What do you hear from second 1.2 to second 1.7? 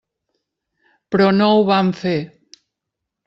no ho